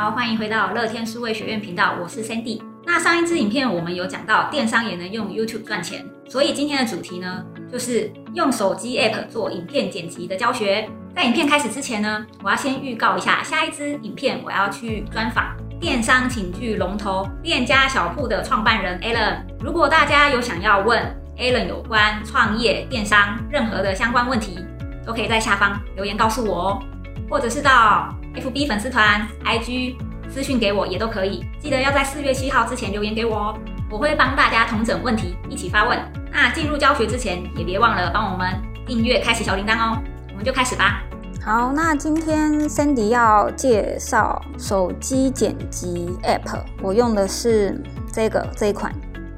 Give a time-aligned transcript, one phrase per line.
[0.00, 2.62] 好，欢迎回到乐天数位学院频道，我是 Sandy。
[2.86, 10.88] 那上一支影片我们有讲到电商也能用 YouTube 赚钱，所以今天的主题呢，就是用手机 App 做影片剪辑的教学。
[11.14, 19.42] 在影片开始之前呢，我要先预告一下下一支影片我要去专访电商寝具龙头链家小铺的创办人 Alan。
[19.62, 24.64] 如果大家有想要问 Alan 有关创业电商任何的相关问题，
[25.04, 26.82] 都可以在下方留言告诉我哦，
[27.28, 29.96] 或者是到 FB 粉丝团、IG
[30.28, 31.44] 私讯给我也都可以。
[31.60, 33.58] 记得要在四月七号之前留言给我哦，
[33.90, 35.98] 我会帮大家统整问题，一起发问。
[36.32, 38.48] 那进入教学之前，也别忘了帮我们
[38.86, 40.02] 订阅、开启小铃铛哦。
[40.30, 41.02] 我们就开始吧。
[41.44, 48.94] 好，那今天 Sandy 要介绍手机剪辑 App，我用的是这个这一款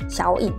[0.09, 0.52] 小影，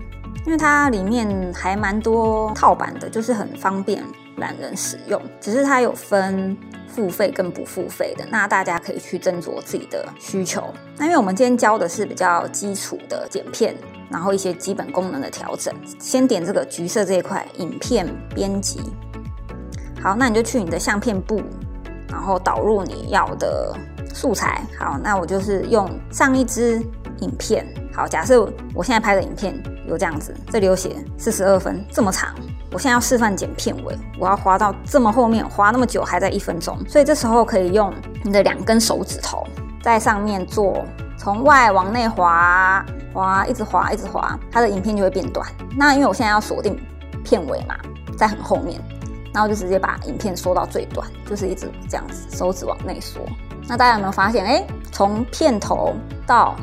[0.45, 4.01] 因为它里面还蛮多套版的，就是很方便
[4.37, 5.21] 懒人使用。
[5.39, 10.73] 只是它有分付费跟不付费的，那大家可以去斟酌自己的需求。
[10.98, 13.75] 那因为我们今天教的是比较基础的剪片，
[14.09, 15.73] 然后一些基本功能的调整。
[15.99, 18.81] 先点这个橘色这一块影片编辑。
[20.01, 21.41] 好，那你就去你的相片部，
[22.09, 23.75] 然后导入你要的
[24.13, 24.62] 素材。
[24.77, 26.81] 好，那我就是用上一支
[27.21, 27.65] 影片。
[27.93, 28.41] 好，假设
[28.73, 29.55] 我现在拍的影片
[29.87, 32.35] 有这样子，这里有写四十二分，这么长。
[32.74, 37.93] 我现在要示范剪片尾，我要滑到这么后面，滑那么久还在一分钟，所以这时候可以用
[38.24, 39.46] 你的两根手指头
[39.82, 40.84] 在上面做，
[41.15, 45.48] 从外往内滑，滑一直滑一直滑，它的影片就会变短。
[45.77, 46.76] 那因为我现在要锁定
[47.24, 47.76] 片尾嘛，
[48.18, 48.82] 在很后面。
[49.34, 53.20] 然后就直接把影片缩到最短，就是一直这样子，手指往内缩。
[53.68, 54.46] 那大家有没有发现？
[54.46, 55.96] 哎，从片头
[56.27, 56.55] 到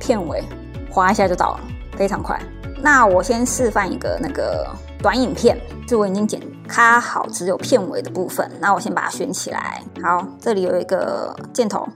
[0.00, 0.42] 片尾，
[0.90, 1.60] 滑一下就到了，
[1.98, 2.40] 非常快。
[2.80, 4.66] 那我先示范一个那个
[5.00, 8.50] 短影片，就我已经剪卡好，只有片尾的部分。
[8.60, 9.82] 那我先把它选起来。
[10.02, 11.88] 好，这里有一个箭头。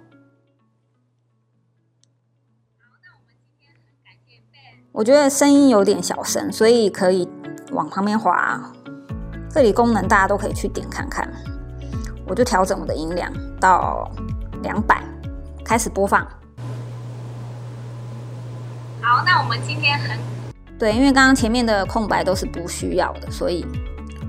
[4.93, 7.29] 我觉得声音有点小声，所以可以
[7.73, 8.73] 往旁边滑。
[9.51, 11.27] 这里功能大家都可以去点看看，
[12.27, 14.11] 我就调整我的音量到
[14.63, 15.03] 两百，
[15.65, 16.21] 开始播放。
[19.01, 20.19] 好，那我们今天很
[20.83, 23.65] 对，因为刚刚前面的空白都是不需要的，所以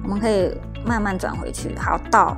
[0.03, 0.55] 我们可以
[0.85, 1.75] 慢慢转回去。
[1.75, 2.37] 好，到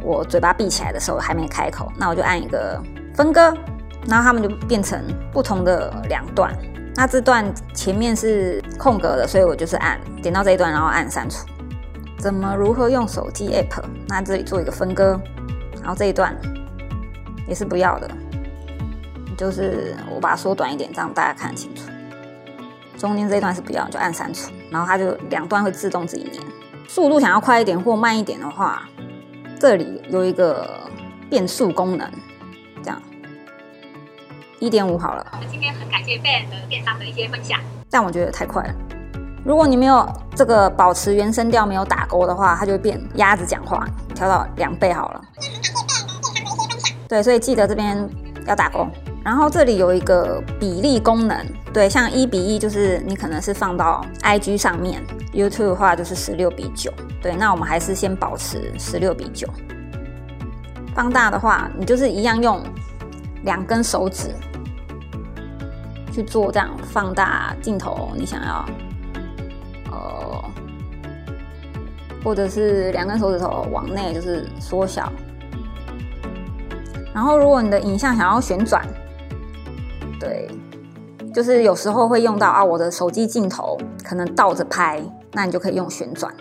[0.00, 2.80] 我嘴巴闭起来的时候还没开口，那我就按一个
[3.12, 3.52] 分割，
[4.06, 6.56] 然后它们就变成不同的两段。
[6.94, 7.44] 那这段
[7.74, 11.44] 前面是空格的，所以我就是按点到这一段，然后按删除。
[12.20, 13.82] 怎么如何用手机 App？
[14.06, 15.20] 那这里做一个分割，
[15.80, 16.32] 然后这一段
[17.48, 18.08] 也是不要的，
[19.36, 21.82] 就是我把它缩短一点，这样大家看得清楚。
[22.96, 26.42] 中间这一段是不要，就按删除，然后它就两段会自动自己粘。
[26.88, 28.82] 速度想要快一点或慢一点的话，
[29.58, 30.88] 这里有一个
[31.28, 32.10] 变速功能，
[32.82, 33.02] 这样
[34.58, 35.26] 一点五好了。
[35.32, 38.74] 我们今天很感谢 Ben 的电商的一些分享，但我觉得太快了。
[39.44, 43.86] 如果你没有这个保持原声调没有打勾的话，它就会变鸭子讲话。
[44.14, 45.20] 调到两倍好了。
[47.06, 48.08] 对，所以记得这边
[48.46, 48.88] 要打勾。
[49.26, 51.36] 然后这里有一个比例功能，
[51.72, 55.02] 对，像一比一就是你可能是放到 IG 上面
[55.34, 56.92] ，YouTube 的话就是十六比九。
[57.20, 59.48] 对，那我们还是先保持十六比九。
[60.94, 62.62] 放大的话，你就是一样用
[63.42, 64.28] 两根手指
[66.12, 68.64] 去做这样放大镜头，你想要。
[69.90, 70.44] 呃
[72.22, 75.12] 或者是两根手指头往内就是缩小，
[77.12, 78.86] 然后如果你的影像想要旋转，
[80.18, 80.48] 对，
[81.34, 86.32] 就是有时候会用到啊，我的手机镜头可能倒着拍，那你就可以用旋转。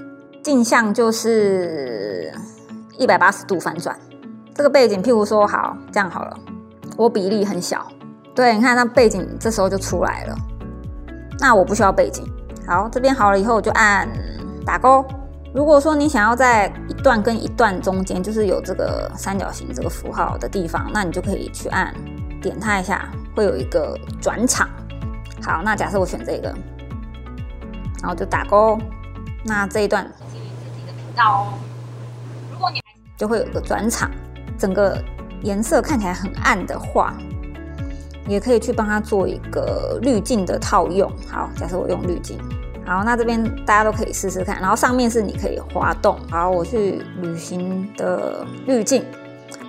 [0.43, 2.31] 镜像就是
[2.97, 3.97] 一百八十度翻转。
[4.53, 6.39] 这个背景，譬如说好这样好了，
[6.95, 7.85] 我比例很小，
[8.33, 10.35] 对，你看那背景这时候就出来了。
[11.39, 12.25] 那我不需要背景，
[12.65, 14.07] 好，这边好了以后我就按
[14.65, 15.03] 打勾。
[15.53, 21.93] 如果说你想要在一段跟一段中间，就是有这个三角形这个符号的地方，那你就可以去按
[22.41, 24.69] 点它一下，会有一个转场。
[25.43, 26.49] 好，那假设我选这个，
[28.01, 28.79] 然后就打勾。
[29.43, 31.53] 那这一段自己的频道哦。
[32.51, 32.81] 如果你
[33.15, 34.09] 就会有一个转场，
[34.57, 34.97] 整个
[35.43, 37.13] 颜色看起来很暗的话，
[38.27, 41.11] 也可以去帮它做一个滤镜的套用。
[41.29, 42.39] 好，假设我用滤镜。
[42.87, 46.17] 好，那这边大家都可以试试看，然后上面是你可以滑动。
[46.29, 49.03] 好，我去旅行的滤镜，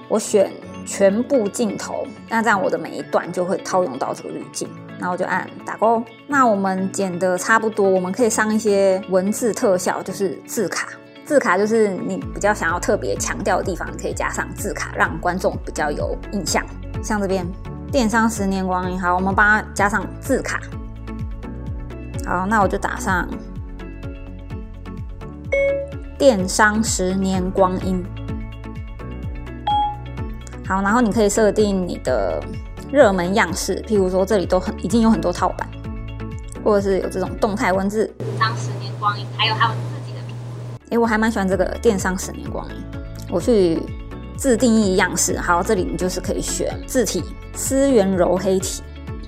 [0.09, 0.51] 我选
[0.87, 4.69] 全部镜头，那这样我的每一段就会套用到这个滤镜，
[4.99, 6.03] 然后我就按打勾。
[6.29, 10.88] 那我们剪的差不多，我们可以上一些文字特效，就是字卡。
[11.25, 16.65] 字卡就是你比较想要特别强调的地方，你可以加上字卡，让观众比较有印象。
[17.03, 17.44] 像这边
[17.91, 20.61] 电商十年光阴，好，我们帮它加上字卡。
[22.25, 23.29] 好，那我就打上
[26.17, 28.06] 电商十年光阴。
[30.69, 32.43] 好，然后你可以设定你的
[32.91, 35.69] 热门样式，譬如说这里都很已经有很多套版，
[36.65, 38.05] 或者是有这种动态文字。
[38.19, 40.85] 电商十年光阴，还有他们自己的名字。
[40.91, 42.75] 哎，我还蛮喜欢这个电商十年光阴。
[43.31, 43.81] 我去
[44.37, 47.23] 自定义样式，好，这里你就是可以选字体
[47.55, 48.83] 思源柔黑体，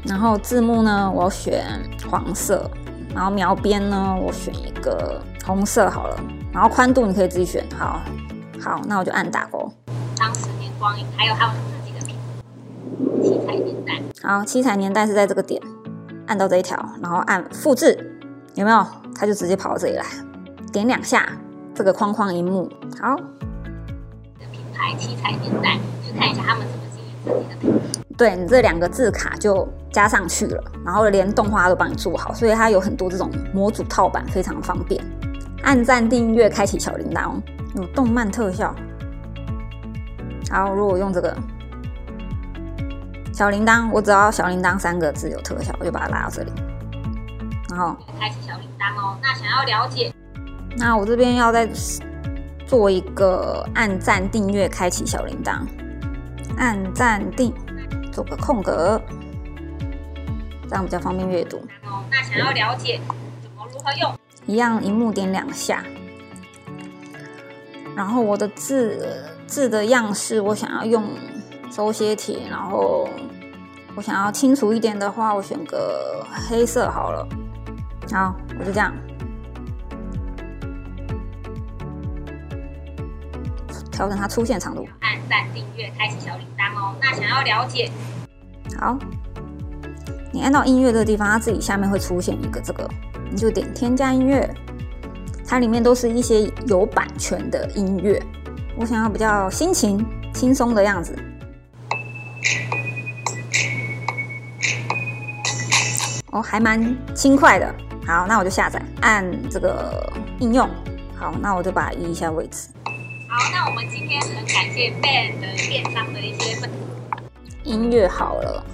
[0.05, 1.65] 然后字幕呢，我要选
[2.11, 2.69] 黄色，
[3.15, 6.21] 然后描边呢，我选一个红色好了，
[6.53, 8.01] 然后宽度你可以自己选，好，
[8.61, 9.73] 好，那我就按打勾。
[10.79, 12.01] 光影，还有他们自己的
[13.23, 14.01] 七彩年代。
[14.23, 15.61] 好，七彩年代是在这个点，
[16.27, 18.21] 按到这一条，然后按复制，
[18.55, 18.87] 有没有？
[19.15, 20.05] 它就直接跑到这里来，
[20.73, 21.29] 点两下
[21.75, 22.71] 这个框框荧幕，
[23.01, 23.17] 好。
[24.53, 25.77] 品牌七彩年代，
[26.07, 27.79] 去看一下他们怎么经营自己的品牌。
[28.17, 35.05] 对，你这两个字卡就加上去了，然后连动画都帮你做好，所以它有很多这种模组套版，非常方便。
[35.63, 37.43] 按赞、订阅、开启小铃铛哦，
[37.75, 38.73] 有动漫特效。
[40.51, 41.37] 好，如果用这个
[43.35, 46.51] 小铃铛，我只要小铃铛三个字有特效，我就把它拉到这里，
[47.71, 49.19] 然后开启小铃铛哦。
[49.23, 50.11] 那想要了解，
[50.79, 51.69] 那我这边要再
[52.67, 55.61] 做一个按赞、订阅、开启小铃铛，
[56.57, 57.53] 按赞订，
[58.11, 59.01] 做个空格，
[60.67, 61.59] 这样比较方便阅读。
[61.85, 62.99] 哦，那想要了解
[63.43, 65.85] 怎么如何用，一样，一幕点两下，
[67.95, 69.23] 然后我的字。
[69.49, 71.03] 字的样式，我想要用
[71.73, 73.09] 手写体，然后
[73.97, 77.27] 我想要清楚一点的话，我选个黑色好了。
[78.13, 78.95] 好，我就这样
[83.91, 84.87] 调整它出现长度。
[85.01, 86.95] 按赞、订阅、开启小铃铛哦。
[87.01, 87.91] 那想要了解，
[88.79, 88.99] 好，
[90.31, 92.89] 你按到音乐这个地方，它自己下面会出现一个这个，
[93.31, 94.49] 你就点添加音乐，
[95.47, 98.23] 它里面都是一些有版权的音乐。
[98.81, 101.13] 我想要比较心情轻松的样子，
[106.31, 107.75] 哦，还蛮轻快的。
[108.07, 110.09] 好，那我就下载，按这个
[110.39, 110.71] 应用。
[111.17, 112.69] 好，那我就把它移一下位置。
[113.29, 116.71] 好，那我们今天很感谢 Ben 的电商的一些分
[117.65, 118.65] 音乐好了，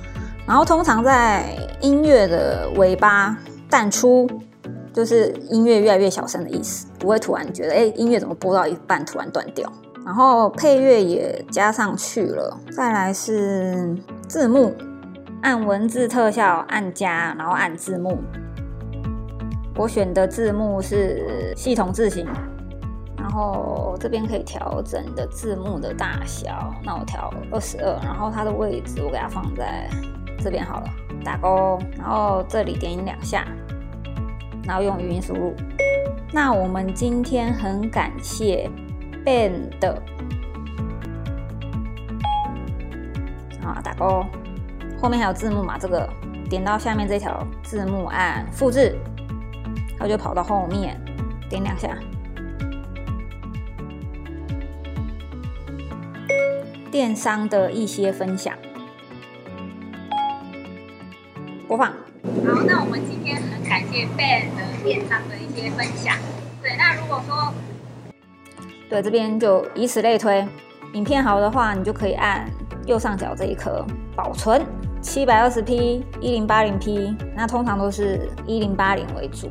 [0.47, 3.35] 然后通常在音乐的尾巴
[3.71, 4.29] 淡出，
[4.93, 9.73] 就是音乐越来越小声的意思，不会突然觉得哎，音乐怎么播到一半突然断掉。
[10.05, 13.97] 然后配乐也加上去了，再来是
[14.29, 14.75] 字幕，
[15.43, 18.19] 按文字特效按加，然后按字幕。
[19.77, 22.27] 我选的字幕是系统字型，
[23.17, 29.89] 然后这边可以调整的字幕的大小，那我调二十二，然后它的位置我给它放在
[30.39, 30.87] 这边好了，
[31.25, 33.47] 打勾，然后这里点两下，
[34.65, 35.55] 然后用语音输入。
[36.31, 38.71] 那我们今天很感谢。
[39.25, 40.03] Ben 的，
[43.63, 44.27] 啊，打勾，
[45.01, 45.79] 后面还有字幕嘛？
[45.79, 46.07] 这个
[46.51, 48.95] 点到下面这条字幕，按复制，
[49.99, 51.01] 它就跑到后面，
[51.49, 51.97] 点两下。
[56.91, 58.55] 电商的一些分享，
[61.67, 61.89] 播放。
[61.89, 61.95] 好，
[62.67, 66.15] 那我们今天很感谢 Ben 的电商的一些分享。
[66.61, 67.55] 对，那如果说。
[68.95, 70.47] 对，这边就以此类推，
[70.93, 72.49] 影片好的话，你就可以按
[72.87, 73.85] 右上角这一颗
[74.15, 74.65] 保存
[75.03, 79.51] 七百二十 P 一零八零 P，那通常都是一零八零为主，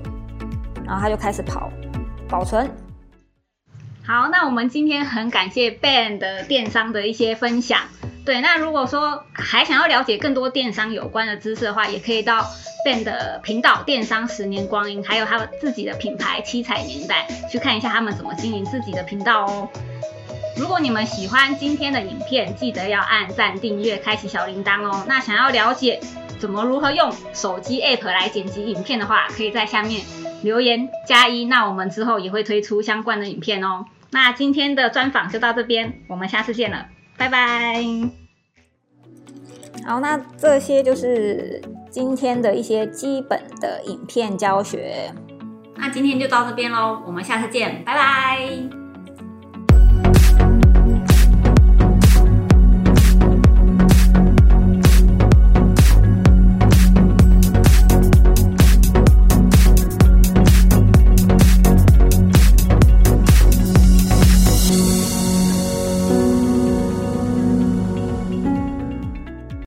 [0.85, 1.69] 然后它就开始跑
[2.29, 2.71] 保存。
[4.07, 7.81] 好，那我们今天很感谢 Ben 的电商的一些分享。
[8.25, 12.45] 对，那如果说还想要了解更多电商有关的知识的话，也可以到
[12.85, 19.69] Ben 的频道“电商十年光阴”，还有他们自己的品牌“七彩年代”，去看一下他们怎么经营自己的频道哦。
[20.55, 25.03] 如果你们喜欢今天的影片，记得要按赞、订阅、开启小铃铛哦。
[25.05, 25.99] 那想要了解
[26.39, 30.01] 怎么如何用手机 App 来剪辑影片的话，可以在下面
[30.43, 33.85] 留言加一，那我们之后也会推出相关的影片哦。
[34.11, 36.85] 那今天的专访就到这边，我们下次见了。
[37.17, 37.83] 拜拜。
[39.85, 45.13] 好，那这些就是今天的一些基本的影片教学。
[45.75, 48.82] 那今天就到这边喽，我们下次见，拜拜。